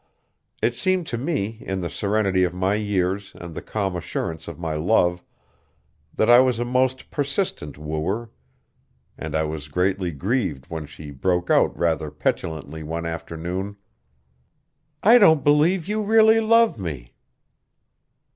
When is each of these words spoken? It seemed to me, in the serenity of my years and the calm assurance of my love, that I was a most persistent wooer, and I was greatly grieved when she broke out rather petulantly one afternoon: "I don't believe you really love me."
It 0.63 0.73
seemed 0.75 1.05
to 1.13 1.17
me, 1.19 1.59
in 1.61 1.81
the 1.81 1.87
serenity 1.87 2.43
of 2.43 2.55
my 2.55 2.73
years 2.73 3.33
and 3.35 3.53
the 3.53 3.61
calm 3.61 3.95
assurance 3.95 4.47
of 4.47 4.57
my 4.57 4.73
love, 4.73 5.23
that 6.15 6.27
I 6.27 6.39
was 6.39 6.57
a 6.59 6.65
most 6.65 7.11
persistent 7.11 7.77
wooer, 7.77 8.31
and 9.15 9.35
I 9.35 9.43
was 9.43 9.67
greatly 9.69 10.09
grieved 10.09 10.65
when 10.71 10.87
she 10.87 11.11
broke 11.11 11.51
out 11.51 11.77
rather 11.77 12.09
petulantly 12.09 12.81
one 12.81 13.05
afternoon: 13.05 13.77
"I 15.03 15.19
don't 15.19 15.43
believe 15.43 15.87
you 15.87 16.01
really 16.01 16.39
love 16.41 16.79
me." 16.79 17.13